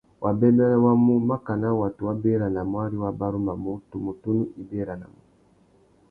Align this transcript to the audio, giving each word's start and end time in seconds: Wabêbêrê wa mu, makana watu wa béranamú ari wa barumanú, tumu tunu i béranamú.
Wabêbêrê 0.23 0.77
wa 0.85 0.93
mu, 1.03 1.13
makana 1.29 1.67
watu 1.81 2.01
wa 2.07 2.13
béranamú 2.23 2.75
ari 2.85 2.97
wa 3.03 3.11
barumanú, 3.19 3.71
tumu 3.89 4.11
tunu 4.21 4.43
i 4.61 4.63
béranamú. 4.69 5.19